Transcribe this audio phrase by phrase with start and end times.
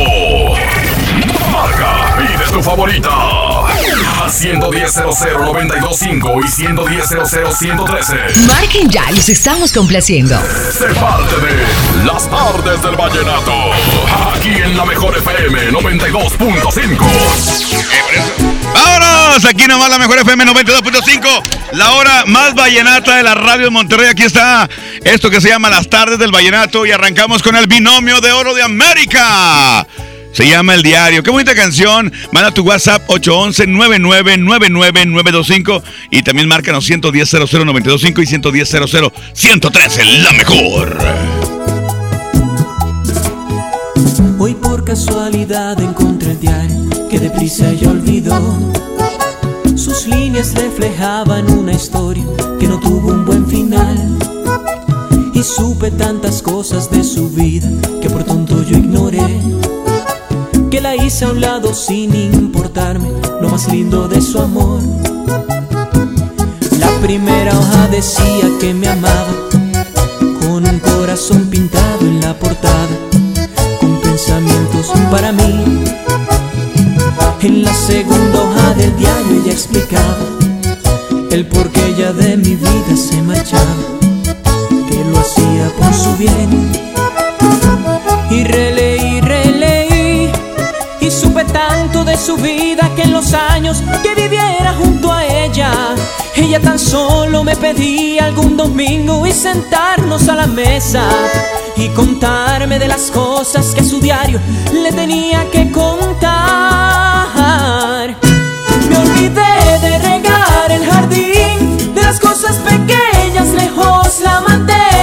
[1.51, 3.11] Marca, pide tu favorita.
[3.11, 7.09] A 110 925 y 110
[7.59, 8.15] 113
[8.47, 10.39] Marquen ya, los estamos complaciendo.
[10.73, 13.53] Se parte de Las tardes del vallenato.
[14.35, 16.99] Aquí en la mejor FM 92.5.
[18.75, 19.45] ¡Vámonos!
[19.45, 24.09] Aquí nomás la mejor FM 92.5, la hora más vallenata de la radio de Monterrey.
[24.09, 24.69] Aquí está
[25.03, 28.55] esto que se llama Las Tardes del Vallenato y arrancamos con el binomio de oro
[28.55, 29.87] de América.
[30.35, 31.23] Se llama El Diario.
[31.23, 32.13] Qué bonita canción.
[32.33, 38.07] Manda tu WhatsApp 811-999925 y también márcanos 110-00-925 y
[39.37, 40.25] 110-00-113.
[40.25, 40.99] La mejor.
[44.41, 48.73] Hoy por casualidad encontré el diario que deprisa ya olvidó.
[49.77, 52.25] Sus líneas reflejaban una historia
[52.59, 54.19] que no tuvo un buen final.
[55.33, 57.69] Y supe tantas cosas de su vida
[58.03, 59.21] que por tonto yo ignoré.
[60.71, 63.09] Que la hice a un lado sin importarme
[63.41, 64.81] lo más lindo de su amor.
[66.79, 69.35] La primera hoja decía que me amaba
[70.41, 72.89] con un corazón pintado en la portada
[73.81, 75.85] con pensamientos para mí.
[77.41, 80.19] En la segunda hoja del diario ella explicaba
[81.31, 83.75] el por qué ella de mi vida se marchaba,
[84.89, 86.94] que lo hacía por su bien.
[92.17, 95.71] Su vida que en los años que viviera junto a ella,
[96.37, 101.03] ella tan solo me pedía algún domingo y sentarnos a la mesa
[101.77, 104.41] y contarme de las cosas que su diario
[104.73, 106.15] le tenía que contar.
[108.89, 114.94] Me olvidé de regar el jardín, de las cosas pequeñas lejos la mandé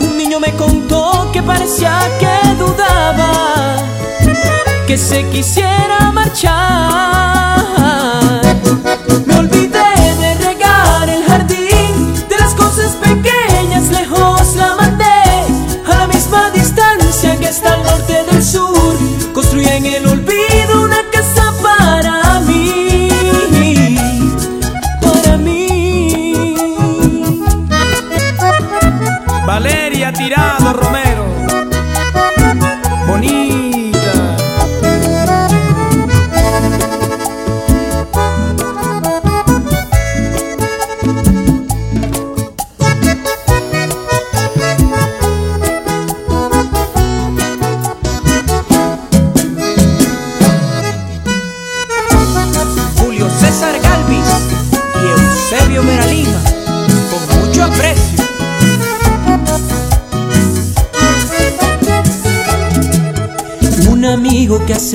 [0.00, 3.76] Un niño me contó que parecía que dudaba,
[4.86, 7.35] que se quisiera marchar.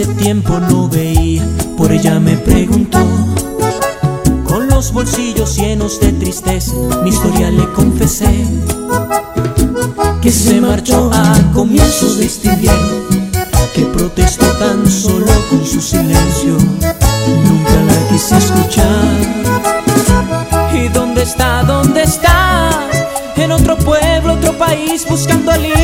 [0.02, 1.44] Hace tiempo no veía,
[1.78, 3.00] por ella me preguntó.
[4.46, 6.74] Con los bolsillos llenos de tristeza,
[7.04, 8.46] mi historia le confesé.
[10.22, 12.98] Que se marchó a comienzos de este invierno,
[13.76, 16.58] que protestó tan solo con su silencio.
[17.44, 19.06] Nunca la quise escuchar.
[20.74, 21.64] ¿Y dónde está?
[21.64, 22.88] ¿Dónde está?
[23.36, 25.81] En otro pueblo, otro país, buscando alivios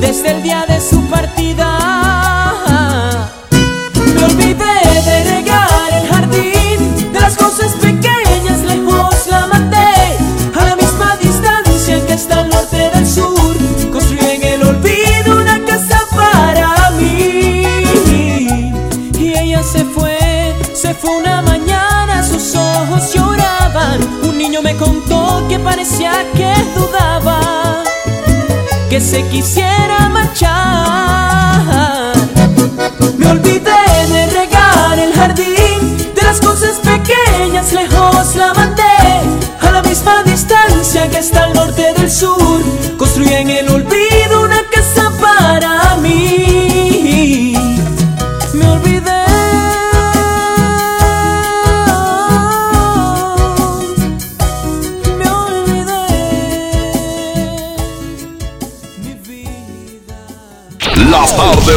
[0.00, 2.15] desde el día de su partida.
[29.16, 31.62] Se quisiera marchar.
[33.16, 33.82] Me olvidé
[34.12, 35.55] de regar el jardín,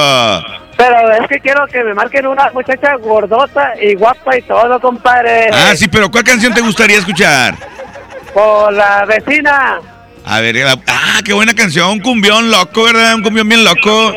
[0.77, 5.49] Pero es que quiero que me marquen una muchacha gordota y guapa y todo, compadre.
[5.53, 7.55] Ah, sí, pero ¿cuál canción te gustaría escuchar?
[8.35, 9.79] Por la vecina.
[10.25, 13.15] A ver, la- ah, qué buena canción, un cumbión loco, ¿verdad?
[13.15, 14.15] Un cumbión bien loco.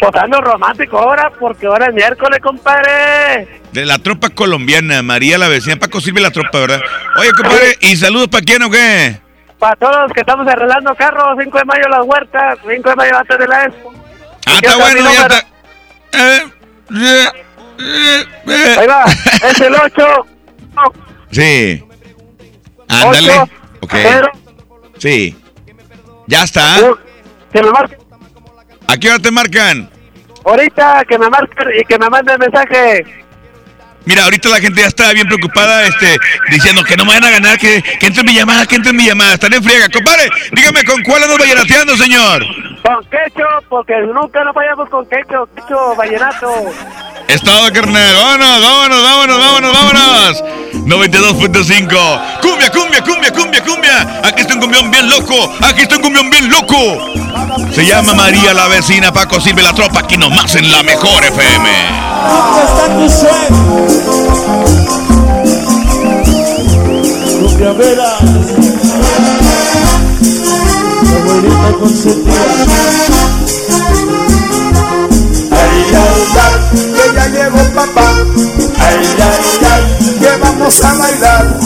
[0.00, 3.60] Pues ando romántico ahora, porque ahora es miércoles, compadre.
[3.72, 5.76] De la tropa colombiana, María la vecina.
[5.76, 6.80] Paco sirve la tropa, ¿verdad?
[7.16, 9.20] Oye, compadre, ¿y saludos para quién o qué?
[9.58, 13.16] Para todos los que estamos arreglando carros, 5 de mayo Las Huertas, 5 de mayo
[13.18, 13.92] antes de la expo.
[14.46, 15.38] Ah, está bueno, ya está.
[16.12, 16.42] Eh,
[16.94, 17.28] eh,
[17.80, 18.76] eh, eh.
[18.78, 20.26] Ahí va, es el 8.
[21.32, 21.84] Sí.
[22.88, 23.32] Ándale.
[23.32, 23.92] 8, Ok.
[23.94, 24.28] 0,
[24.98, 25.36] Sí.
[26.26, 26.76] Ya está.
[27.52, 27.98] que me marquen.
[28.88, 29.90] ¿A qué hora te marcan?
[30.44, 33.04] Ahorita que me marquen y que me manden mensaje.
[34.06, 36.16] Mira, ahorita la gente ya está bien preocupada, este,
[36.50, 38.90] diciendo que no me van a ganar, que, que entre en mi llamada, que entre
[38.90, 39.34] en mi llamada.
[39.34, 39.90] Están en friega.
[39.90, 42.42] Compadre, dígame, ¿con cuál ando vallenateando, señor?
[42.82, 46.48] Con quecho, porque nunca nos vayamos con quecho, quecho, vallenato.
[47.28, 48.14] Estado, carnal.
[48.14, 50.44] Vámonos, vámonos, vámonos, vámonos, vámonos.
[50.86, 52.40] 92.5.
[52.40, 54.20] Cumbia, cumbia, cumbia, cumbia, cumbia.
[54.24, 55.52] Aquí está un cumbión bien loco.
[55.62, 56.76] Aquí está un cumbión bien loco.
[57.72, 59.12] Se llama María la vecina.
[59.12, 60.00] Paco sirve la tropa.
[60.00, 61.68] Aquí nomás en la mejor FM.
[62.28, 63.88] ¿Dónde está tu sueño?
[67.40, 68.77] Cumbia vera.
[71.38, 72.32] Consentida.
[75.52, 76.58] Ay, ay, ay,
[76.94, 78.08] que ya llegó papá.
[78.80, 81.58] Ay, ay, ay, que vamos a bailar.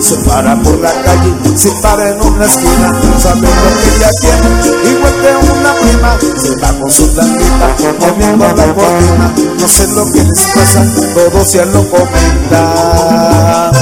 [0.00, 4.48] Se para por la calle, se para en una esquina, sabe lo que ella tiene,
[4.88, 10.04] igual que una prima, se va con su blanquita, moviendo la cortina, no sé lo
[10.12, 13.72] que les pasa, todos ya lo comentan.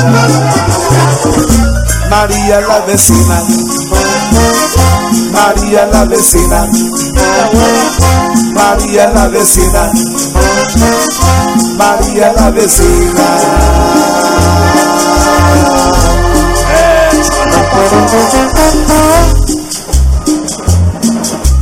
[2.08, 3.42] María la vecina,
[5.30, 6.70] María la vecina,
[8.54, 9.92] María la vecina,
[11.76, 13.24] María la vecina.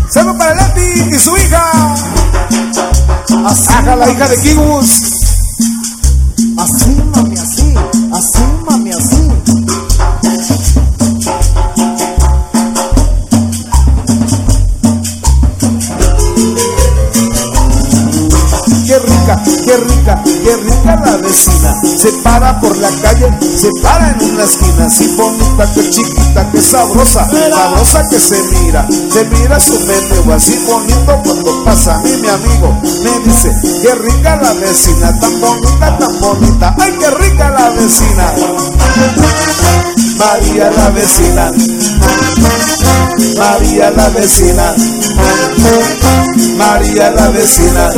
[0.08, 1.94] Saludos para Leti y su hija.
[3.68, 5.11] Haga la hija de Kibus.
[22.02, 24.86] Se para por la calle, se para en una esquina.
[24.86, 28.84] Así bonita, que chiquita, que sabrosa, sabrosa que se mira.
[28.90, 32.76] Se mira su meneo así bonito cuando pasa a mí, mi amigo.
[33.04, 36.74] Me dice, qué rica la vecina, tan bonita, tan bonita.
[36.80, 38.32] Ay, qué rica la vecina.
[40.18, 41.52] María la vecina,
[43.38, 44.74] María la vecina,
[46.56, 47.90] María la vecina,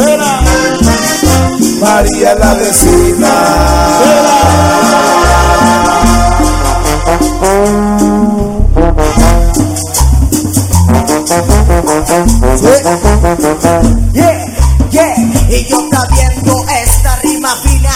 [1.81, 3.29] María la vecina.
[14.13, 14.47] Yeah,
[14.91, 15.15] yeah,
[15.49, 17.91] y yo está viendo esta rima fina,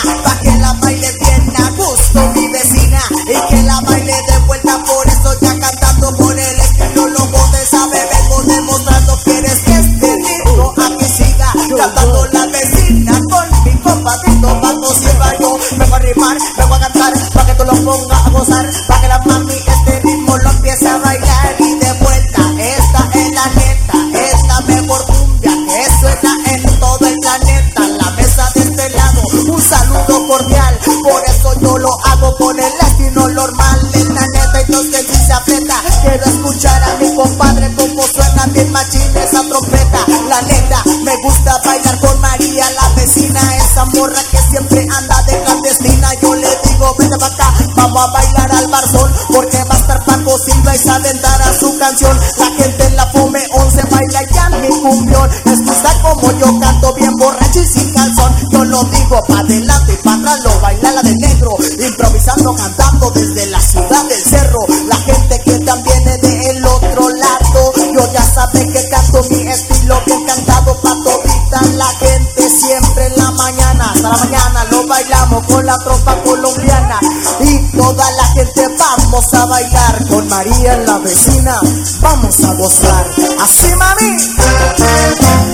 [74.39, 77.01] mañana, lo bailamos con la tropa colombiana
[77.41, 81.61] y toda la gente vamos a bailar con María en la vecina,
[82.01, 84.17] vamos a gozar, así mami,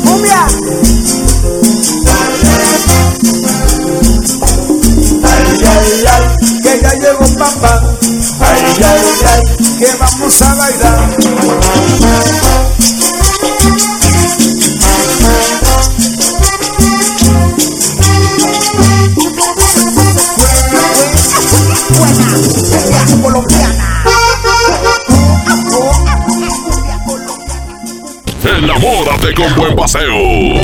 [0.05, 0.47] cumbia.
[5.27, 7.83] Ay, ay, ay, que ya llegó papá.
[8.41, 9.43] Ay, ay, ay,
[9.79, 10.74] que vamos a bailar.
[29.57, 30.61] Buen paseo.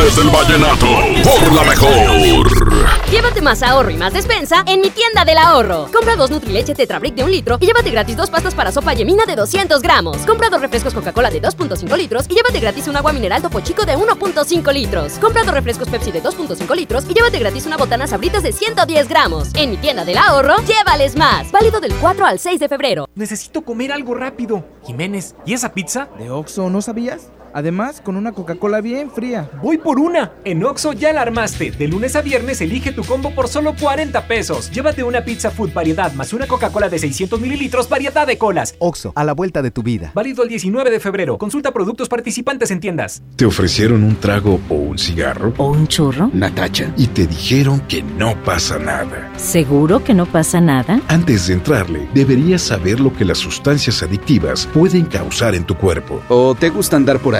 [0.00, 0.86] Artes del vallenato,
[1.22, 3.10] por la mejor.
[3.10, 5.88] Llévate más ahorro y más despensa en mi tienda del ahorro.
[5.92, 9.24] Compra dos Nutrileche Tetrabric de un litro y llévate gratis dos pastas para sopa yemina
[9.26, 10.18] de 200 gramos.
[10.18, 13.84] Compra dos refrescos Coca-Cola de 2.5 litros y llévate gratis un agua mineral Topo Chico
[13.84, 15.12] de 1.5 litros.
[15.14, 19.08] Compra dos refrescos Pepsi de 2.5 litros y llévate gratis una botana Sabritas de 110
[19.08, 19.48] gramos.
[19.54, 21.50] En mi tienda del ahorro, llévales más.
[21.50, 23.08] Válido del 4 al 6 de febrero.
[23.14, 24.64] Necesito comer algo rápido.
[24.86, 26.08] Jiménez, ¿y esa pizza?
[26.18, 27.30] ¿De Oxxo no sabías?
[27.52, 29.50] Además, con una Coca-Cola bien fría.
[29.62, 30.32] Voy por una.
[30.44, 31.70] En Oxo ya la armaste.
[31.72, 34.70] De lunes a viernes elige tu combo por solo 40 pesos.
[34.70, 38.74] Llévate una pizza food variedad más una Coca-Cola de 600 mililitros variedad de colas.
[38.78, 40.12] Oxo, a la vuelta de tu vida.
[40.14, 41.38] Válido el 19 de febrero.
[41.38, 43.22] Consulta productos participantes en tiendas.
[43.36, 45.52] ¿Te ofrecieron un trago o un cigarro?
[45.56, 46.30] ¿O un churro?
[46.32, 46.92] Natacha.
[46.96, 49.30] Y te dijeron que no pasa nada.
[49.36, 51.00] ¿Seguro que no pasa nada?
[51.08, 56.22] Antes de entrarle, deberías saber lo que las sustancias adictivas pueden causar en tu cuerpo.
[56.28, 57.39] ¿O te gusta andar por ahí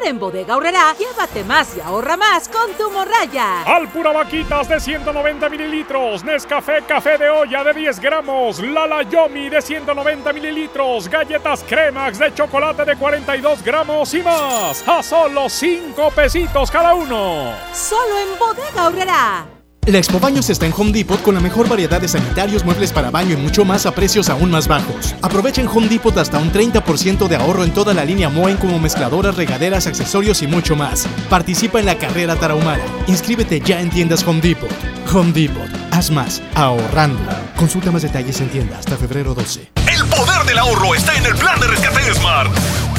[0.00, 3.64] Ahora en Bodega Horrera, llévate más y ahorra más con tu morraya.
[3.64, 9.60] Alpura Vaquitas de 190 mililitros, Nescafé Café de olla de 10 gramos, Lala Yomi de
[9.60, 16.70] 190 mililitros, galletas Cremax de chocolate de 42 gramos y más, a solo 5 pesitos
[16.70, 17.52] cada uno.
[17.74, 19.59] Solo en Bodega Horrera.
[19.86, 23.10] La Expo Baños está en Home Depot con la mejor variedad de sanitarios, muebles para
[23.10, 25.14] baño y mucho más a precios aún más bajos.
[25.22, 28.78] Aprovecha en Home Depot hasta un 30% de ahorro en toda la línea Moen como
[28.78, 31.08] mezcladoras, regaderas, accesorios y mucho más.
[31.28, 32.84] Participa en la carrera tarahumara.
[33.06, 34.70] Inscríbete ya en tiendas Home Depot.
[35.12, 35.68] Home Depot.
[35.90, 37.20] Haz más ahorrando.
[37.56, 39.72] Consulta más detalles en tienda hasta febrero 12.
[39.92, 42.50] El poder del ahorro está en el plan de rescate Smart.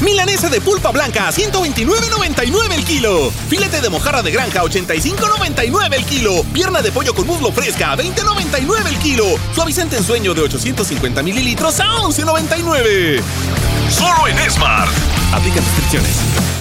[0.02, 3.32] Milanesa de pulpa blanca a 129.99 el kilo.
[3.50, 6.44] Filete de mojarra de granja a 85.99 el kilo.
[6.54, 9.26] Pierna de pollo con muslo fresca a 20.99 el kilo.
[9.54, 13.22] Suavizante en sueño de 850 mililitros a 11.99.
[13.90, 14.92] Solo en Smart.
[15.34, 16.61] Aplica restricciones.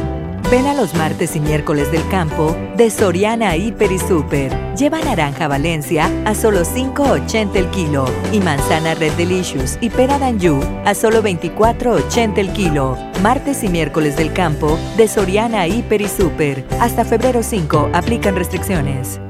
[0.51, 4.51] Ven a los martes y miércoles del campo de Soriana Hiper y Super.
[4.75, 8.03] Lleva naranja Valencia a solo 5.80 el kilo
[8.33, 12.97] y manzana Red Delicious y pera Danju a solo 24.80 el kilo.
[13.23, 16.65] Martes y miércoles del campo de Soriana Hiper y Super.
[16.81, 19.21] Hasta febrero 5 aplican restricciones.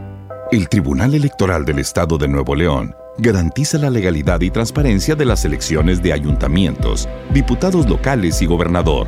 [0.52, 5.46] El Tribunal Electoral del Estado de Nuevo León garantiza la legalidad y transparencia de las
[5.46, 9.08] elecciones de ayuntamientos, diputados locales y gobernador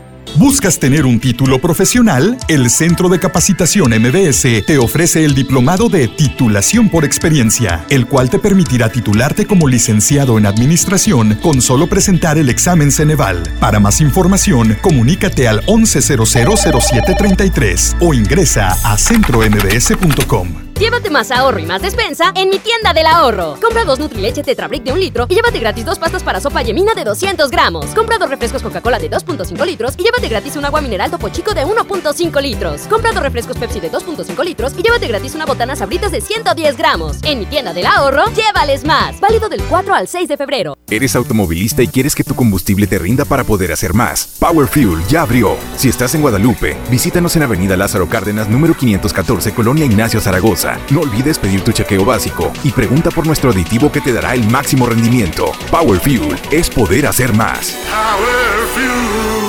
[0.37, 2.37] ¿Buscas tener un título profesional?
[2.47, 8.29] El Centro de Capacitación MBS te ofrece el diplomado de titulación por experiencia, el cual
[8.29, 13.43] te permitirá titularte como licenciado en administración con solo presentar el examen Ceneval.
[13.59, 20.70] Para más información, comunícate al 11000733 o ingresa a centrombs.com.
[20.81, 23.55] Llévate más ahorro y más despensa en mi tienda del ahorro.
[23.61, 26.95] Compra dos Nutrileche Tetrabric de un litro y llévate gratis dos pastas para sopa yemina
[26.95, 27.85] de 200 gramos.
[27.93, 31.53] Compra dos refrescos Coca-Cola de 2.5 litros y llévate gratis un agua mineral Topo Chico
[31.53, 32.81] de 1.5 litros.
[32.89, 36.75] Compra dos refrescos Pepsi de 2.5 litros y llévate gratis una botana Sabritas de 110
[36.77, 37.17] gramos.
[37.21, 39.19] En mi tienda del ahorro, llévales más.
[39.19, 40.79] Válido del 4 al 6 de febrero.
[40.89, 44.35] Eres automovilista y quieres que tu combustible te rinda para poder hacer más.
[44.39, 45.57] Power Fuel ya abrió.
[45.77, 50.70] Si estás en Guadalupe, visítanos en Avenida Lázaro Cárdenas, número 514, Colonia Ignacio Zaragoza.
[50.89, 54.47] No olvides pedir tu chequeo básico y pregunta por nuestro aditivo que te dará el
[54.49, 55.51] máximo rendimiento.
[55.69, 57.77] Power Fuel es poder hacer más.
[57.89, 59.40] Power Fuel.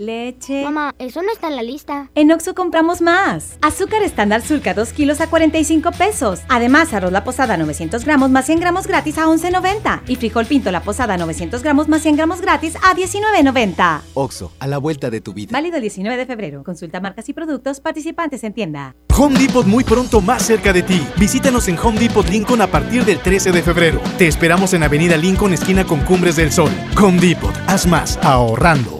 [0.00, 0.64] Leche.
[0.64, 2.10] Mamá, eso no está en la lista.
[2.14, 3.58] En Oxo compramos más.
[3.60, 6.40] Azúcar estándar Sulca 2 kilos a 45 pesos.
[6.48, 10.02] Además, arroz la posada 900 gramos más 100 gramos gratis a 11.90.
[10.08, 14.00] Y frijol pinto la posada 900 gramos más 100 gramos gratis a 19.90.
[14.14, 15.50] Oxo, a la vuelta de tu vida.
[15.52, 16.64] Válido el 19 de febrero.
[16.64, 18.96] Consulta marcas y productos participantes en tienda.
[19.16, 21.06] Home Depot muy pronto más cerca de ti.
[21.18, 24.00] Visítanos en Home Depot Lincoln a partir del 13 de febrero.
[24.16, 26.70] Te esperamos en Avenida Lincoln, esquina con Cumbres del Sol.
[27.00, 28.99] Home Depot, haz más ahorrando.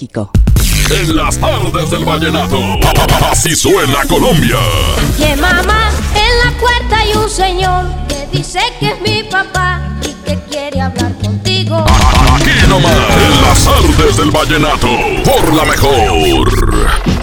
[0.00, 2.58] En las tardes del vallenato,
[3.30, 4.58] así suena Colombia.
[5.16, 10.12] Que mamá, en la puerta hay un señor que dice que es mi papá y
[10.28, 11.84] que quiere hablar contigo.
[12.34, 14.88] Aquí nomás, en las tardes del vallenato,
[15.24, 17.13] por la mejor.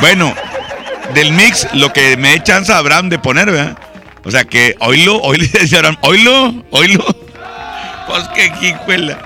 [0.01, 0.35] bueno,
[1.13, 3.77] del mix lo que me dé chance Abraham de poner, ¿verdad?
[4.25, 5.45] O sea que, oílo, oílo,
[6.03, 7.05] oílo, oílo.
[8.07, 9.19] Pues que quijuela.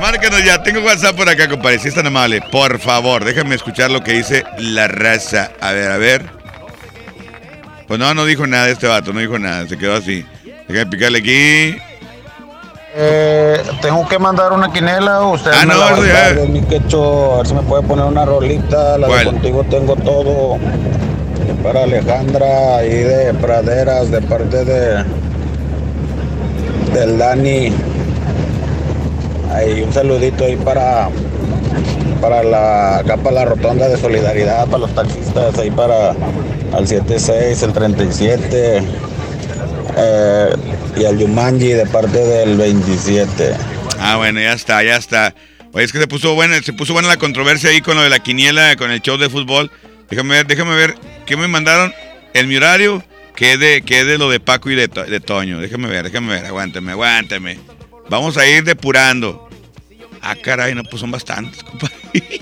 [0.00, 1.78] Márcanos ya, tengo WhatsApp por acá, compadre.
[1.80, 5.50] Si es tan amable, por favor, déjame escuchar lo que dice la raza.
[5.60, 6.24] A ver, a ver.
[7.88, 10.24] Pues no, no dijo nada este vato, no dijo nada, se quedó así.
[10.68, 11.76] Déjame picarle aquí.
[12.94, 15.20] Eh, tengo que mandar una quinela.
[15.22, 16.12] Usted Ah, me no, la va a eso ya.
[16.34, 17.34] dar, mi quecho.
[17.34, 18.98] A ver si me puede poner una rolita.
[18.98, 20.58] La de contigo tengo todo.
[21.62, 25.04] Para Alejandra y de Praderas, de parte de
[26.94, 27.72] del Dani.
[29.52, 31.08] Ahí un saludito ahí para
[32.20, 36.14] para la acá para la rotonda de solidaridad para los taxistas ahí para
[36.72, 38.82] al 76, el 37
[39.96, 40.50] eh,
[40.96, 43.54] y al Yumanji de parte del 27.
[44.00, 45.34] Ah, bueno, ya está, ya está.
[45.72, 48.10] Oye, es que se puso buena, se puso buena la controversia ahí con lo de
[48.10, 49.70] la quiniela, con el show de fútbol.
[50.08, 50.94] Déjame ver, déjame ver,
[51.28, 51.94] ¿qué me mandaron?
[52.34, 53.04] El mi horario,
[53.36, 55.60] que es de, que es de lo de Paco y de, To- de Toño.
[55.60, 57.58] Déjame ver, déjame ver, aguántame, aguántame.
[58.08, 59.48] Vamos a ir depurando.
[60.22, 61.94] Ah, caray, no, pues son bastantes, compadre.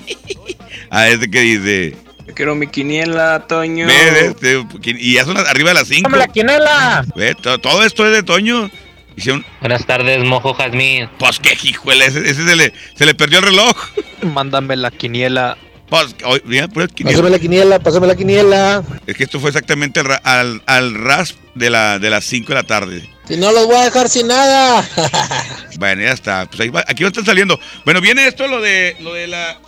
[0.91, 1.97] ah, este que dice.
[2.35, 3.87] Quiero mi quiniela, Toño.
[3.87, 6.03] Ve, este, y ya son arriba de las 5.
[6.09, 7.05] ¡Dame la quiniela!
[7.15, 8.71] Ve, todo esto es de Toño.
[9.17, 9.45] Hicieron.
[9.61, 11.09] Buenas tardes, mojo Jazmín.
[11.19, 13.75] Pues qué hijuela, ese, ese se, le, se le perdió el reloj.
[14.23, 15.57] Mándame la quiniela.
[15.89, 17.17] Pues, oye, mira, pura quiniela.
[17.17, 18.83] Pásame la quiniela, pásame la quiniela.
[19.07, 22.55] Es que esto fue exactamente al, al, al rasp de, la, de las 5 de
[22.55, 23.09] la tarde.
[23.29, 24.85] Si no los voy a dejar sin nada.
[25.79, 26.47] Bueno, ya está.
[26.47, 27.61] Pues ahí va- aquí va a estar saliendo.
[27.85, 29.59] Bueno, viene esto lo de lo de la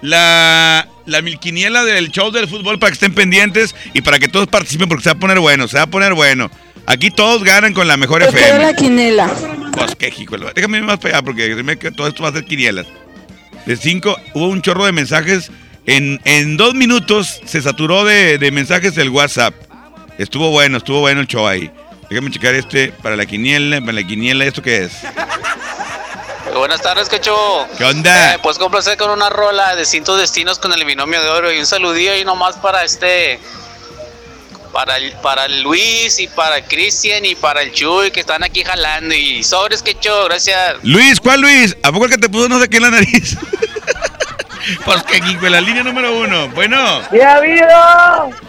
[0.00, 4.46] la la milquiniela del show del fútbol para que estén pendientes y para que todos
[4.48, 6.50] participen porque se va a poner bueno, se va a poner bueno.
[6.86, 8.74] Aquí todos ganan con la mejor FM.
[8.74, 9.30] quinela.
[9.74, 10.36] Pues qué hijo.
[10.54, 11.54] Déjame ir más para allá porque
[11.94, 12.86] todo esto va a ser quinielas.
[13.66, 15.50] De 5 hubo un chorro de mensajes.
[15.90, 19.52] En, en dos minutos se saturó de, de mensajes el WhatsApp.
[20.18, 21.68] Estuvo bueno, estuvo bueno el show ahí.
[22.08, 24.92] Déjame checar este para la quiniela, para la quiniela, ¿esto qué es?
[26.54, 27.34] Buenas tardes, Cacho.
[27.76, 28.34] ¿Qué onda?
[28.34, 31.58] Eh, pues complacer con una rola de cintos destinos con el binomio de oro y
[31.58, 33.40] un saludillo ahí nomás para este.
[34.72, 39.12] Para el, para Luis y para Cristian y para el Chuy que están aquí jalando.
[39.12, 40.76] Y sobres, Cacho, gracias.
[40.84, 41.76] Luis, ¿cuál Luis?
[41.82, 43.36] ¿A poco el que te puso no sé qué en la nariz?
[44.84, 46.48] pues que aquí con la línea número uno.
[46.50, 46.76] Bueno.
[47.12, 47.66] ¡Ya ha habido!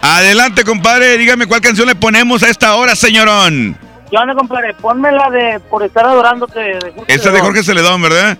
[0.01, 1.17] Adelante, compadre.
[1.17, 3.77] Dígame cuál canción le ponemos a esta hora, señorón.
[4.09, 4.73] ¿Qué onda, compadre?
[4.73, 6.59] Ponme la de Por estar adorándote.
[6.59, 7.39] De Jorge Esta es de.
[7.39, 8.37] Jorge Celedón, ¿verdad?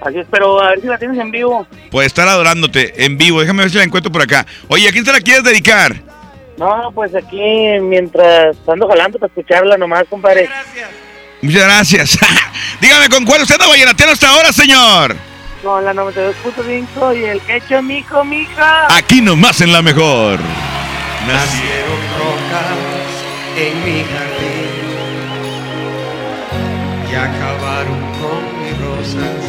[0.00, 1.66] Así es, pero a ver si la tienes en vivo.
[1.90, 3.40] Por estar adorándote en vivo.
[3.40, 4.44] Déjame ver si la encuentro por acá.
[4.68, 5.94] Oye, ¿a quién se la quieres dedicar?
[6.58, 10.48] No, pues aquí mientras ando jalando para escucharla nomás, compadre.
[11.40, 12.18] Muchas gracias.
[12.80, 15.16] Dígame, ¿con cuál usted anda vallenatero hasta ahora, señor?
[15.64, 18.94] Con la 92.5 y el quecho, mijo, mija.
[18.94, 20.38] Aquí nomás en la mejor.
[21.26, 23.08] Nacieron rocas
[23.56, 24.84] en mi jardín
[27.10, 29.40] y acabaron con mis rosas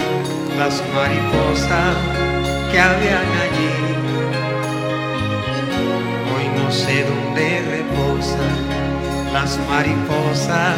[0.58, 1.98] las mariposas
[2.72, 3.76] que habían allí.
[6.34, 10.78] Hoy no sé dónde reposan las mariposas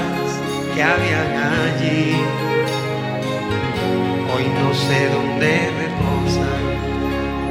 [0.73, 2.56] que habían allí.
[4.37, 6.61] Hoy no sé dónde reposan.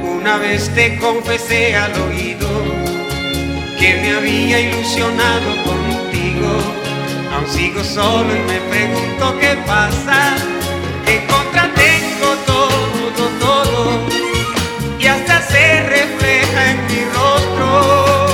[0.09, 2.47] Una vez te confesé al oído
[3.77, 6.49] que me había ilusionado contigo.
[7.33, 10.37] Aún sigo solo y me pregunto qué pasa.
[11.07, 13.99] En contra tengo todo, todo.
[14.97, 18.27] Y hasta se refleja en mi rostro.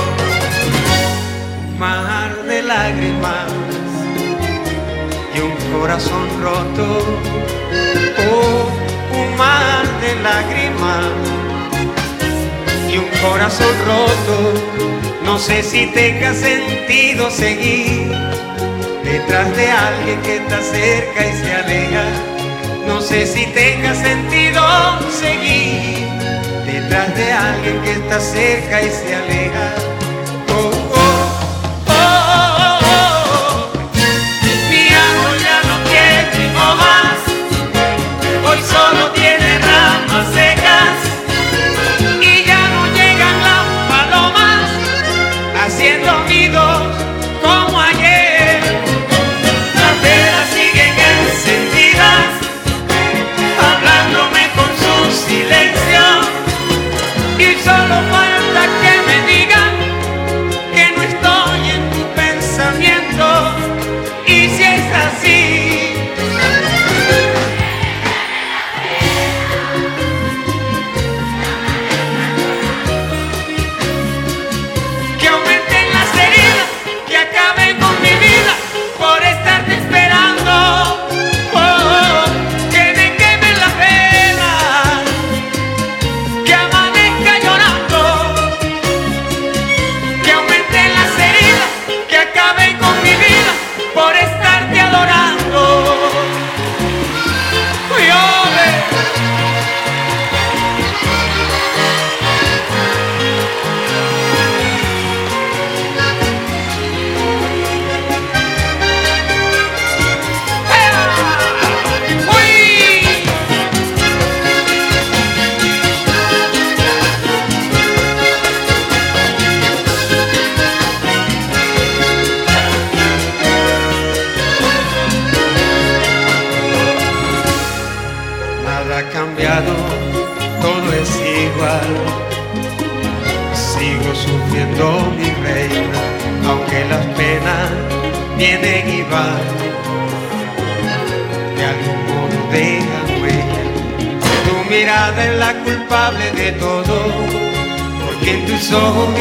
[1.76, 3.50] Mar de lágrimas
[5.34, 7.63] y un corazón roto.
[8.18, 11.06] Un mar de lágrimas
[12.90, 14.36] y un corazón roto.
[15.24, 18.12] No sé si tenga sentido seguir
[19.04, 22.04] detrás de alguien que está cerca y se aleja.
[22.86, 24.62] No sé si tenga sentido
[25.10, 26.08] seguir
[26.66, 29.93] detrás de alguien que está cerca y se aleja.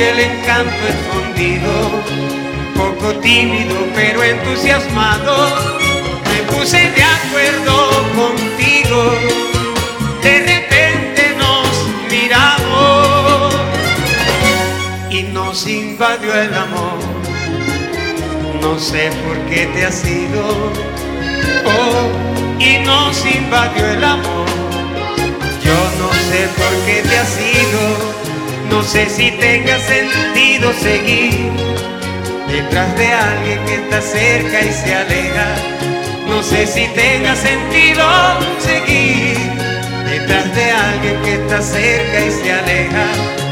[0.09, 1.71] El encanto escondido,
[2.75, 5.35] poco tímido pero entusiasmado,
[6.29, 7.75] me puse de acuerdo
[8.15, 9.13] contigo.
[10.21, 11.67] De repente nos
[12.11, 13.55] miramos
[15.09, 16.99] y nos invadió el amor.
[18.61, 20.71] No sé por qué te has ido,
[21.65, 24.47] oh, y nos invadió el amor.
[25.63, 28.22] Yo no sé por qué te has ido,
[28.73, 31.51] no sé si tenga sentido seguir
[32.47, 35.47] detrás de alguien que está cerca y se aleja.
[36.27, 38.03] No sé si tenga sentido
[38.59, 39.37] seguir
[40.09, 43.42] detrás de alguien que está cerca y se aleja.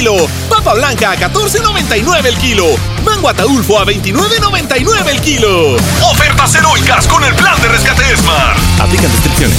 [0.00, 0.26] Kilo.
[0.48, 2.64] Papa blanca a 14.99 el kilo.
[3.04, 5.76] Mango ataulfo a 29.99 el kilo.
[6.10, 8.58] Ofertas heroicas con el plan de rescate Smart.
[8.80, 9.58] Aplican descripciones.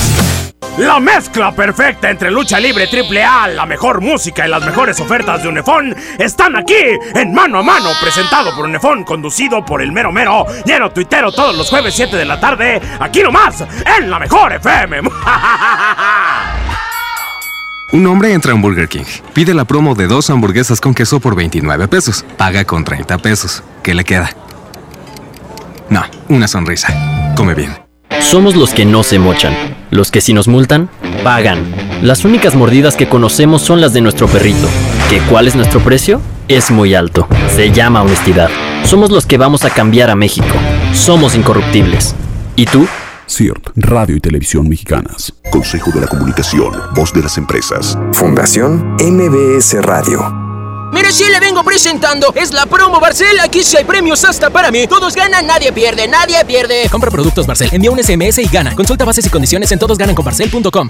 [0.78, 5.44] La mezcla perfecta entre lucha libre triple A, la mejor música y las mejores ofertas
[5.44, 6.82] de Unefón están aquí
[7.14, 11.56] en Mano a Mano, presentado por Unefón, conducido por el mero mero, lleno tuitero todos
[11.56, 13.64] los jueves 7 de la tarde, aquí nomás,
[13.98, 15.02] en la mejor FM.
[17.94, 21.36] Un hombre entra en Burger King, pide la promo de dos hamburguesas con queso por
[21.36, 23.64] 29 pesos, paga con 30 pesos.
[23.84, 24.34] ¿Qué le queda?
[25.90, 27.34] No, una sonrisa.
[27.36, 27.76] Come bien.
[28.22, 29.54] Somos los que no se mochan,
[29.90, 30.90] los que si nos multan,
[31.22, 31.70] pagan.
[32.02, 34.70] Las únicas mordidas que conocemos son las de nuestro perrito.
[35.10, 36.22] ¿Que cuál es nuestro precio?
[36.48, 37.28] Es muy alto.
[37.54, 38.50] Se llama honestidad.
[38.86, 40.56] Somos los que vamos a cambiar a México.
[40.94, 42.16] Somos incorruptibles.
[42.56, 42.88] ¿Y tú?
[43.28, 45.34] CIRT, Radio y Televisión Mexicanas.
[45.52, 47.98] Consejo de la Comunicación, Voz de las Empresas.
[48.14, 50.42] Fundación MBS Radio.
[50.92, 52.34] Mire, sí le vengo presentando.
[52.36, 53.40] Es la promo Barcel.
[53.40, 54.88] Aquí sí hay premios hasta para mí.
[54.88, 56.88] Todos ganan, nadie pierde, nadie pierde.
[56.90, 58.76] Compra productos Barcel, envía un SMS y gana.
[58.76, 60.90] Consulta bases y condiciones en todosgananconbarcel.com.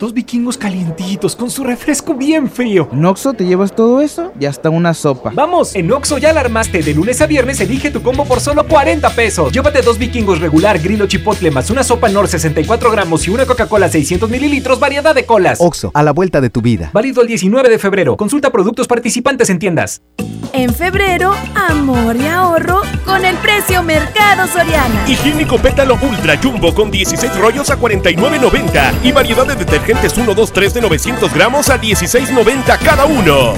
[0.00, 2.88] Dos vikingos calientitos con su refresco bien frío.
[2.90, 4.32] ¿En te llevas todo eso?
[4.40, 5.30] Y hasta una sopa.
[5.34, 6.82] Vamos, en Oxo ya la armaste.
[6.82, 9.52] De lunes a viernes elige tu combo por solo 40 pesos.
[9.52, 13.90] Llévate dos vikingos regular, grillo chipotle más una sopa Nor 64 gramos y una Coca-Cola
[13.90, 15.58] 600 mililitros, variedad de colas.
[15.60, 16.88] Oxo, a la vuelta de tu vida.
[16.94, 18.16] Válido el 19 de febrero.
[18.16, 20.00] Consulta productos participantes en tiendas.
[20.54, 25.06] En febrero, amor y ahorro con el precio Mercado Soriana.
[25.06, 30.52] Higiénico pétalo ultra jumbo con 16 rollos a 49.90 y variedad de detergentes 1, 2,
[30.52, 33.54] 3 de 900 gramos a 16.90 cada uno.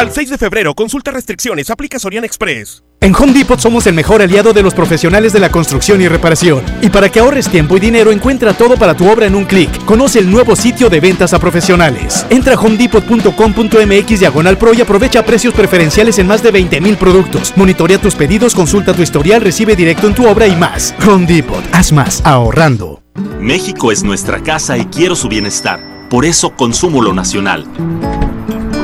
[0.00, 2.82] Al 6 de febrero, consulta restricciones, aplica Sorian Express.
[3.02, 6.64] En Home Depot somos el mejor aliado de los profesionales de la construcción y reparación.
[6.80, 9.84] Y para que ahorres tiempo y dinero, encuentra todo para tu obra en un clic.
[9.84, 12.24] Conoce el nuevo sitio de ventas a profesionales.
[12.30, 17.52] Entra a homedepot.com.mx diagonal pro y aprovecha precios preferenciales en más de 20 mil productos.
[17.56, 20.94] Monitorea tus pedidos, consulta tu historial, recibe directo en tu obra y más.
[21.06, 23.02] Home Depot, haz más ahorrando.
[23.38, 26.08] México es nuestra casa y quiero su bienestar.
[26.08, 27.66] Por eso consumo lo nacional.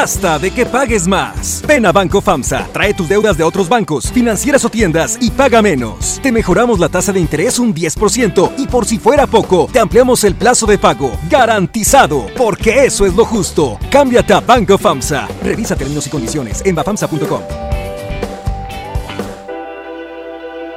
[0.00, 1.60] Basta de que pagues más.
[1.66, 5.60] Ven a Banco FAMSA, trae tus deudas de otros bancos, financieras o tiendas y paga
[5.60, 6.20] menos.
[6.22, 10.22] Te mejoramos la tasa de interés un 10% y por si fuera poco, te ampliamos
[10.22, 11.10] el plazo de pago.
[11.28, 13.76] Garantizado, porque eso es lo justo.
[13.90, 15.26] Cámbiate a Banco FAMSA.
[15.42, 17.40] Revisa términos y condiciones en bafamsa.com.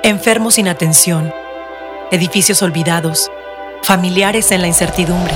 [0.02, 1.32] Enfermos sin atención,
[2.10, 3.30] edificios olvidados,
[3.84, 5.36] familiares en la incertidumbre.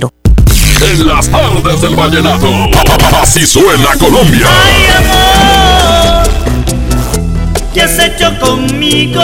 [0.83, 2.47] En las tardes del vallenato.
[3.21, 4.47] Así suena Colombia.
[4.65, 6.29] Ay, amor,
[7.73, 9.21] ¿qué has hecho conmigo?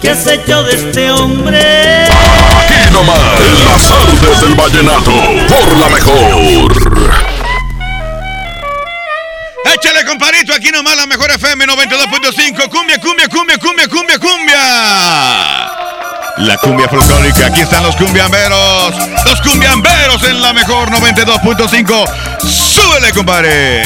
[0.00, 2.04] ¿Qué has hecho de este hombre?
[2.04, 5.12] Aquí nomás, en las tardes del vallenato.
[5.48, 6.72] Por la mejor.
[9.74, 12.68] Échale, comparito, aquí nomás la mejor FM 92.5.
[12.70, 15.69] Cumbia, cumbia, cumbia, cumbia, cumbia, cumbia.
[16.40, 18.94] La cumbia folclórica, aquí están los cumbiamberos.
[19.26, 22.04] Los cumbiamberos en la mejor 92.5.
[22.40, 23.82] Súbele, compadre.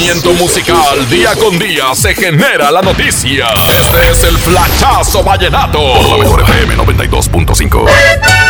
[0.00, 3.48] Movimiento musical, día con día, se genera la noticia.
[3.78, 5.78] Este es el Flachazo Vallenato.
[5.78, 8.49] Por la mejor FM 92.5.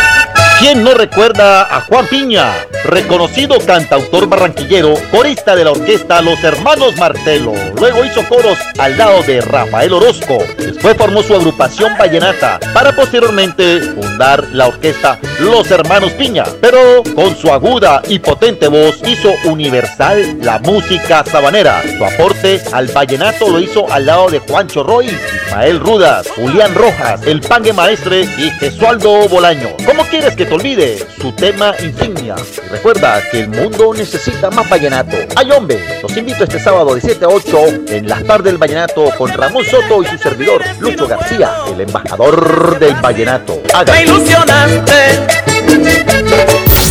[0.61, 2.53] ¿Quién no recuerda a Juan Piña?
[2.83, 7.53] Reconocido cantautor barranquillero, corista de la orquesta Los Hermanos Martelo.
[7.79, 10.37] Luego hizo coros al lado de Rafael Orozco.
[10.59, 16.43] Después formó su agrupación Vallenata para posteriormente fundar la orquesta Los Hermanos Piña.
[16.61, 21.81] Pero con su aguda y potente voz hizo universal la música sabanera.
[21.97, 25.09] Su aporte al vallenato lo hizo al lado de Juancho Roy,
[25.47, 29.69] Ismael Rudas, Julián Rojas, El Pangue Maestre y Jesualdo Bolaño.
[29.87, 32.35] ¿Cómo quieres que te olvide su tema insignia?
[32.65, 35.15] Y recuerda que el mundo necesita más vallenato.
[35.37, 35.99] ¡Ay hombre!
[36.03, 39.63] Los invito este sábado de 7 a 8 en las tardes del vallenato con Ramón
[39.63, 43.61] Soto y su servidor Lucho García, el embajador del vallenato.
[43.87, 45.21] Me ilusionaste.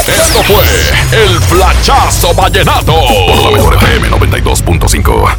[0.09, 0.65] Esto fue
[1.13, 2.95] el Flachazo Vallenato.
[2.95, 5.37] Por la mejor FM 92.5.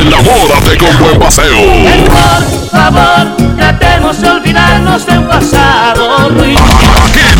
[0.00, 1.56] Enamórate con buen paseo.
[2.00, 6.30] Por favor, tratemos de olvidarnos del pasado.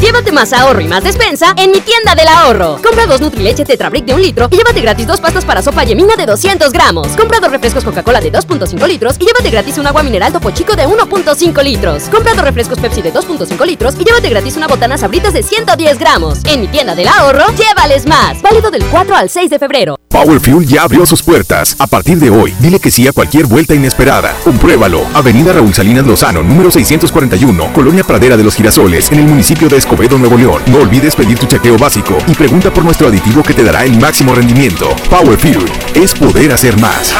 [0.00, 2.78] Llévate más ahorro y más despensa en mi tienda del ahorro.
[2.82, 6.16] Compra dos Nutrileche Tetrabric de un litro y llévate gratis dos pastas para sopa yemina
[6.16, 7.08] de 200 gramos.
[7.08, 10.74] Compra dos refrescos Coca-Cola de 2.5 litros y llévate gratis un agua mineral Topo Chico
[10.74, 12.04] de 1.5 litros.
[12.04, 15.98] Compra dos refrescos Pepsi de 2.5 litros y llévate gratis una botana Sabritas de 110
[15.98, 16.38] gramos.
[16.46, 18.40] En mi tienda del ahorro, llévales más.
[18.40, 19.96] Válido del 4 al 6 de febrero.
[20.08, 21.76] Power Fuel ya abrió sus puertas.
[21.78, 24.34] A partir de hoy, dile que sí a cualquier vuelta inesperada.
[24.42, 25.06] Compruébalo.
[25.14, 29.76] Avenida Raúl Salinas Lozano, número 641, Colonia Pradera de los Girasoles, en el municipio de
[29.90, 30.62] Escobedo, Nuevo León.
[30.68, 33.98] No olvides pedir tu chequeo básico y pregunta por nuestro aditivo que te dará el
[33.98, 34.88] máximo rendimiento.
[35.10, 35.64] Power Fuel
[35.94, 37.12] es poder hacer más.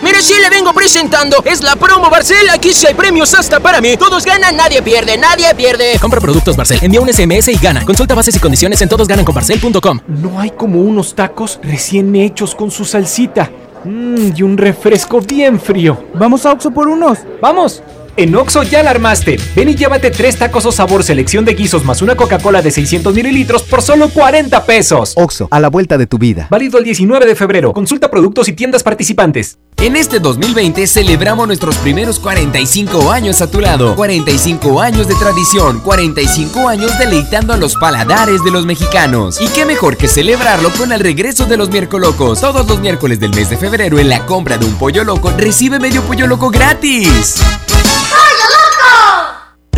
[0.00, 1.42] Mire, sí le vengo presentando.
[1.44, 2.48] Es la promo Barcel.
[2.48, 3.98] Aquí sí hay premios hasta para mí.
[3.98, 5.98] Todos ganan, nadie pierde, nadie pierde.
[6.00, 7.84] Compra productos Barcel, envía un SMS y gana.
[7.84, 10.00] Consulta bases y condiciones en todosgananconbarcel.com.
[10.08, 13.50] No hay como unos tacos recién hechos con su salsita.
[13.84, 16.02] Mmm, y un refresco bien frío.
[16.14, 17.18] Vamos a Oxo por unos.
[17.42, 17.82] ¡Vamos!
[18.20, 19.38] En Oxo ya la armaste.
[19.56, 23.14] Ven y llévate tres tacos o sabor selección de guisos más una Coca-Cola de 600
[23.14, 25.14] mililitros por solo 40 pesos.
[25.16, 26.46] Oxo, a la vuelta de tu vida.
[26.50, 27.72] Válido el 19 de febrero.
[27.72, 29.56] Consulta productos y tiendas participantes.
[29.78, 33.96] En este 2020 celebramos nuestros primeros 45 años a tu lado.
[33.96, 39.40] 45 años de tradición, 45 años deleitando a los paladares de los mexicanos.
[39.40, 42.42] Y qué mejor que celebrarlo con el regreso de los miércolocos.
[42.42, 45.80] Todos los miércoles del mes de febrero en la compra de un pollo loco recibe
[45.80, 47.40] medio pollo loco gratis.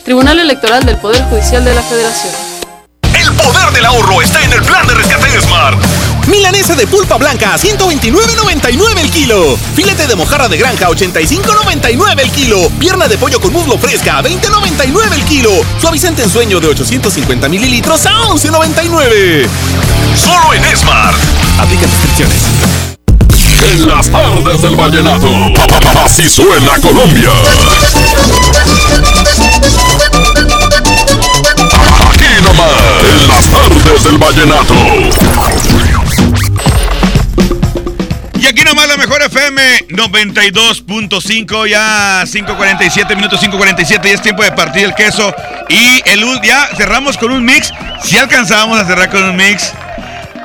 [0.05, 2.35] Tribunal Electoral del Poder Judicial de la Federación.
[3.15, 5.79] El poder del ahorro está en el plan de rescate Smart.
[6.31, 9.59] Milanesa de pulpa blanca a 129.99 el kilo.
[9.75, 12.71] Filete de mojarra de granja a 85.99 el kilo.
[12.79, 15.51] Pierna de pollo con muslo fresca a 20.99 el kilo.
[15.81, 19.49] Suavizante en sueño de 850 mililitros a 11.99.
[20.17, 21.17] Solo en Smart.
[21.59, 22.39] Aplica restricciones.
[23.73, 25.27] En las tardes del vallenato.
[26.05, 27.31] Así suena Colombia.
[32.09, 32.71] Aquí nomás.
[33.11, 35.30] En las tardes del vallenato.
[38.41, 44.51] Y aquí nomás la mejor FM 92.5, ya 5.47 minutos, 5.47, y es tiempo de
[44.53, 45.35] partir el queso.
[45.69, 47.71] Y el ya cerramos con un mix.
[48.03, 49.75] Si alcanzábamos a cerrar con un mix.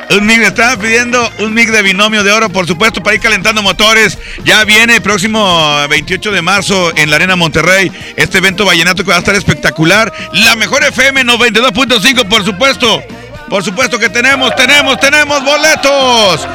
[0.09, 3.61] Un mix, estaba pidiendo un mix de binomio de oro, por supuesto, para ir calentando
[3.61, 4.17] motores.
[4.43, 7.89] Ya viene el próximo 28 de marzo en la Arena Monterrey.
[8.17, 10.11] Este evento vallenato que va a estar espectacular.
[10.33, 13.01] La mejor FM 92.5, por supuesto.
[13.49, 16.45] Por supuesto que tenemos, tenemos, tenemos boletos.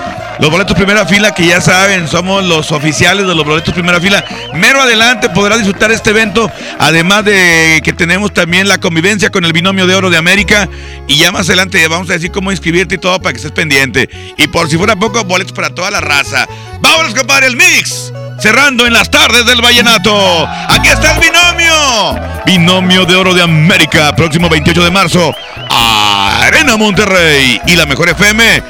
[0.40, 4.24] Los boletos primera fila, que ya saben, somos los oficiales de los boletos primera fila.
[4.54, 9.52] Mero adelante podrá disfrutar este evento, además de que tenemos también la convivencia con el
[9.52, 10.66] binomio de oro de América.
[11.06, 14.08] Y ya más adelante vamos a decir cómo inscribirte y todo para que estés pendiente.
[14.38, 16.48] Y por si fuera poco, boletos para toda la raza.
[16.80, 18.10] Vámonos, compadre, el mix.
[18.40, 20.48] Cerrando en las tardes del vallenato.
[20.70, 22.18] Aquí está el binomio.
[22.46, 24.16] Binomio de oro de América.
[24.16, 25.34] Próximo 28 de marzo.
[25.68, 27.60] Arena Monterrey.
[27.66, 28.62] Y la mejor FM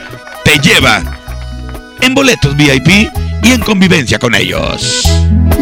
[0.45, 1.20] te lleva
[2.03, 3.11] en boletos VIP
[3.43, 5.09] y en convivencia con ellos.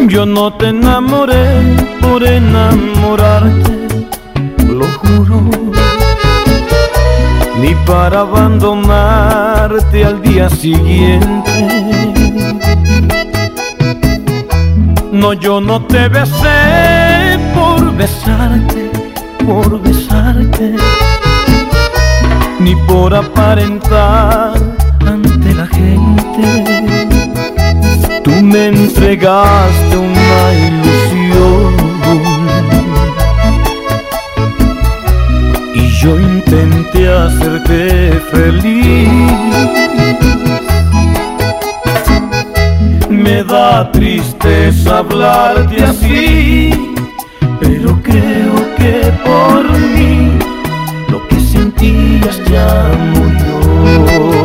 [0.08, 1.62] Yo no te enamoré
[2.00, 3.88] por enamorarte,
[4.66, 5.42] lo juro.
[7.60, 11.50] Ni para abandonarte al día siguiente.
[15.10, 18.90] No, yo no te besé por besarte,
[19.44, 20.76] por besarte.
[22.60, 24.77] Ni por aparentar
[28.22, 31.74] Tú me entregaste una ilusión
[35.74, 39.08] y yo intenté hacerte feliz.
[43.08, 46.70] Me da tristeza hablarte así,
[47.60, 49.64] pero creo que por
[49.94, 50.38] mí
[51.08, 54.37] lo que sentías ya murió.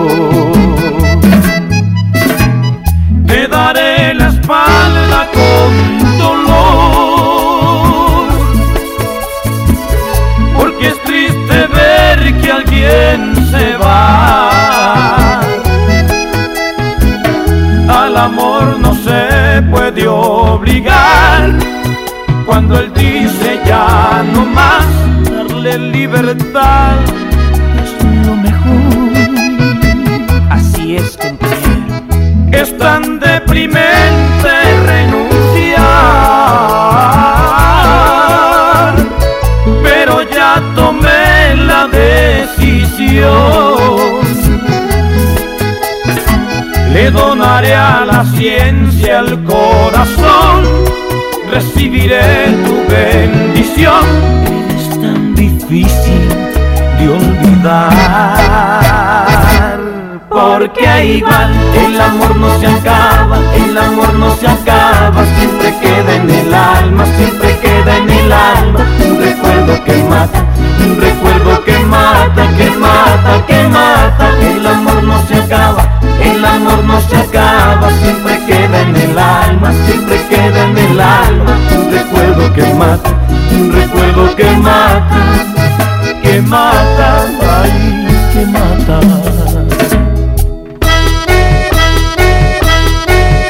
[18.62, 21.52] No se puede obligar,
[22.46, 24.86] cuando él dice ya no más,
[25.30, 26.96] darle libertad
[27.84, 27.92] es
[28.28, 29.12] lo mejor.
[30.50, 32.04] Así es, compañero.
[32.52, 34.52] Es tan deprimente
[34.86, 35.84] renunciar,
[39.84, 43.34] pero ya tomé la decisión.
[46.94, 50.64] Le donaré a la ciencia el corazón,
[51.50, 52.22] recibiré
[52.64, 54.06] tu bendición.
[54.78, 56.30] Es tan difícil
[57.00, 58.14] de olvidar.
[60.30, 66.30] Porque igual el amor no se acaba, el amor no se acaba, siempre queda en
[66.30, 68.80] el alma, siempre queda en el alma.
[69.10, 70.46] Un recuerdo que mata,
[70.80, 74.30] un recuerdo que mata, que mata, que mata.
[74.42, 79.72] El amor no se acaba, el amor no se acaba, siempre queda en el alma,
[79.86, 81.58] siempre queda en el alma.
[81.78, 83.10] Un recuerdo que mata,
[83.52, 85.22] un recuerdo que mata,
[86.22, 87.26] que mata,
[87.62, 89.00] ay, que mata.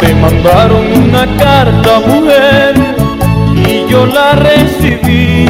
[0.02, 2.76] Me mandaron una carta, mujer,
[3.56, 5.50] y yo la recibí.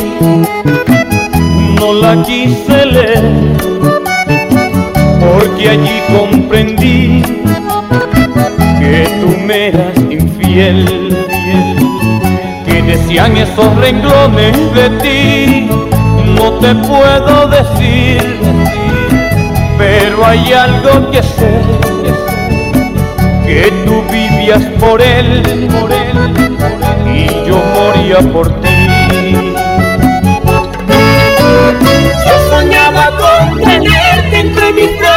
[1.79, 3.23] No la quise leer,
[5.23, 7.21] porque allí comprendí
[8.79, 11.25] que tú me eras infiel.
[12.65, 15.69] Que decían esos renglones de ti,
[16.35, 18.39] no te puedo decir,
[19.77, 21.61] pero hay algo que sé
[23.45, 25.41] que tú vivías por él,
[25.79, 26.17] por él,
[27.13, 28.69] y yo moría por ti.
[32.25, 35.12] Yo soñaba con tenerte entre mis brazos,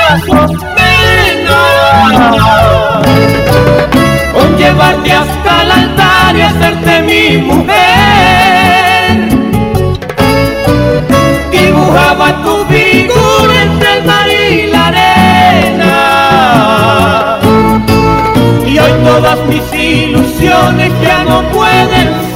[4.32, 7.74] con llevarte hasta el altar y hacerte mi mujer.
[11.50, 15.94] Dibujaba tu figura entre el mar y la arena.
[18.64, 22.14] Y hoy todas mis ilusiones ya no pueden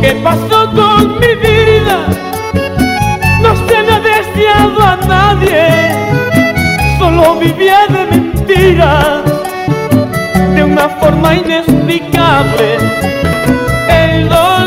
[0.00, 2.06] Que pasó con mi vida
[3.42, 5.68] no se le ha deseado a nadie.
[6.98, 9.22] Solo vivía de mentiras,
[10.54, 12.78] de una forma inexplicable.
[13.88, 14.57] El dolor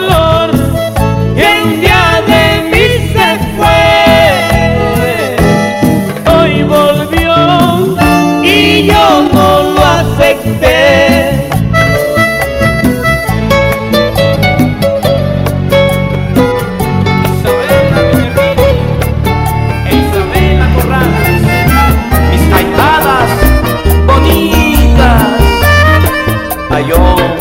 [26.72, 27.41] payón.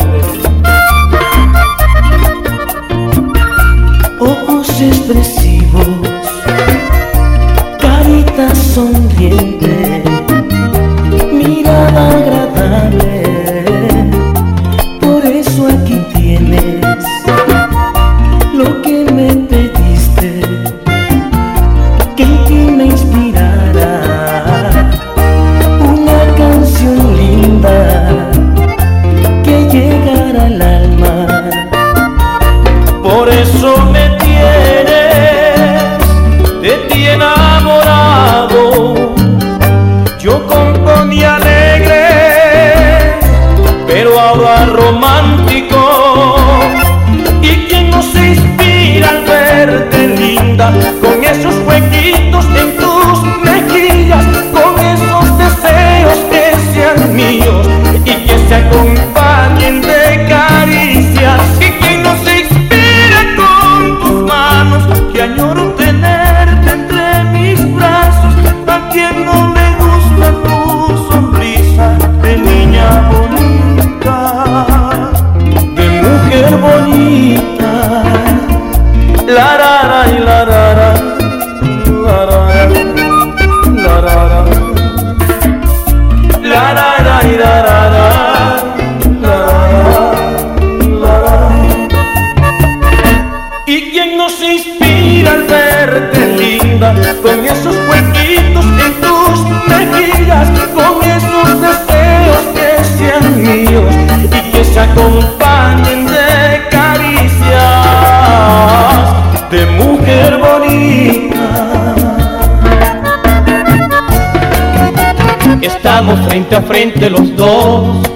[116.31, 118.07] Frente a frente los dos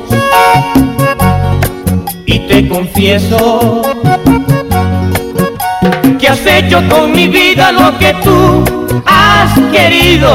[2.26, 3.82] y te confieso
[6.18, 8.63] que has hecho con mi vida lo que tú
[9.05, 10.32] has querido.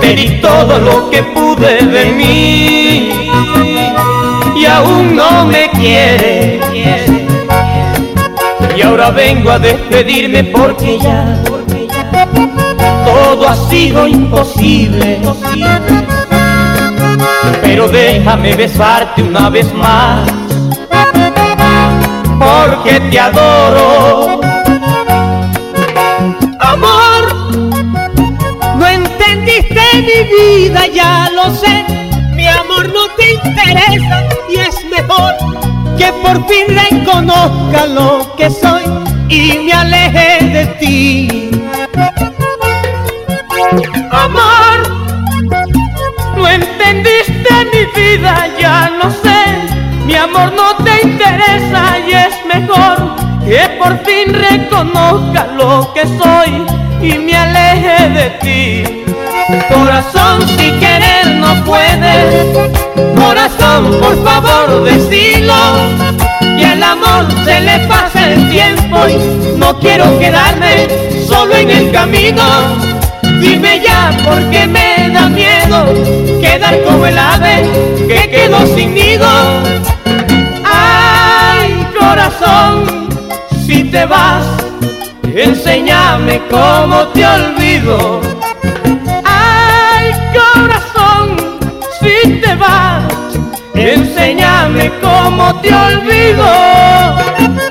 [0.00, 3.30] Te di todo lo que pude de mí
[4.56, 6.62] y aún no me quieres.
[8.74, 11.38] Y ahora vengo a despedirme porque ya
[13.32, 15.18] todo ha sido imposible.
[17.62, 20.30] Pero déjame besarte una vez más
[22.38, 24.40] porque te adoro.
[26.60, 27.22] Amor,
[28.78, 31.86] no entendiste mi vida, ya lo sé.
[32.34, 35.32] Mi amor no te interesa y es mejor
[35.96, 38.82] que por fin reconozca lo que soy
[39.30, 41.41] y me aleje de ti.
[47.64, 49.42] Mi vida, ya lo sé.
[50.06, 56.66] Mi amor no te interesa y es mejor que por fin reconozca lo que soy
[57.00, 59.04] y me aleje de ti.
[59.68, 62.70] Corazón, si querer no puedes,
[63.16, 65.54] corazón, por favor, decilo.
[66.56, 70.88] Y al amor se le pasa el tiempo y no quiero quedarme
[71.26, 72.91] solo en el camino.
[73.42, 75.78] Dime ya porque me da miedo
[76.40, 77.68] quedar como el ave
[78.06, 79.26] que quedó sin nido.
[80.64, 83.08] Ay, corazón,
[83.66, 84.46] si te vas,
[85.34, 88.20] enséñame cómo te olvido.
[89.24, 91.58] Ay, corazón,
[92.00, 93.02] si te vas,
[93.74, 97.61] enséñame cómo te olvido.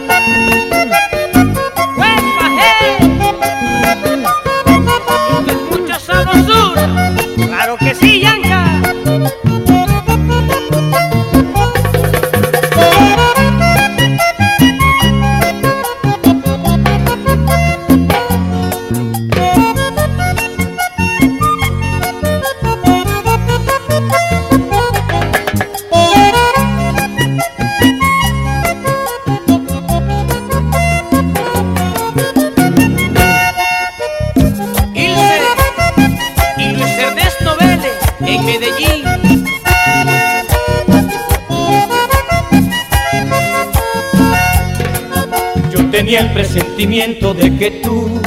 [47.62, 48.20] Que tú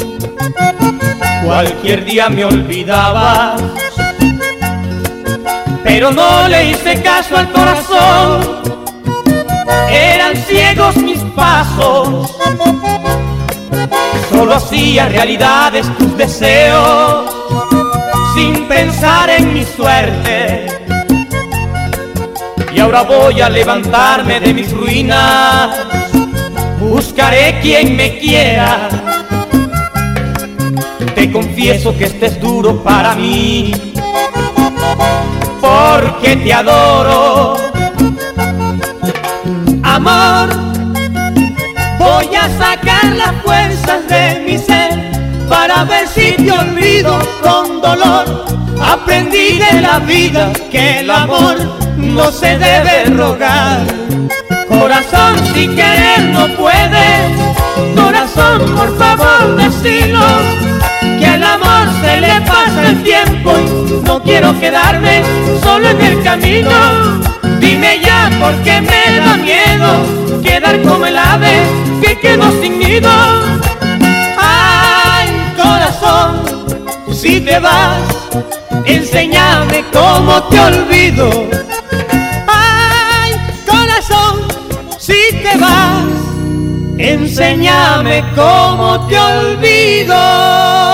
[1.45, 3.61] cualquier día me olvidabas,
[5.83, 8.63] pero no le hice caso al corazón.
[9.91, 12.37] Eran ciegos mis pasos,
[14.31, 17.29] solo hacía realidades tus deseos
[18.37, 20.69] sin pensar en mi suerte.
[22.73, 25.77] y ahora voy a levantarme de mis ruinas.
[26.79, 29.14] Buscaré quien me quiera.
[31.25, 33.73] Te confieso que este es duro para mí,
[35.59, 37.57] porque te adoro.
[39.83, 40.51] Amor,
[41.99, 45.13] voy a sacar las fuerzas de mi ser
[45.49, 48.45] para ver si te olvido con dolor.
[48.83, 51.57] Aprendí de la vida que el amor
[51.97, 53.81] no se debe rogar.
[54.69, 57.35] Corazón, si querer no puede,
[57.97, 60.74] corazón, por favor, decilo.
[61.45, 63.53] Amor se le pasa el tiempo
[64.15, 65.23] no quiero quedarme
[65.63, 66.71] solo en el camino.
[67.59, 71.67] Dime ya porque me da miedo quedar como el ave
[72.03, 73.11] que quedó sin nido.
[74.39, 76.43] Ay, corazón,
[77.13, 78.03] si te vas,
[78.85, 81.31] enséñame cómo te olvido.
[82.47, 83.33] Ay,
[83.67, 84.43] corazón,
[84.99, 86.05] si te vas,
[86.99, 90.94] enséñame cómo te olvido.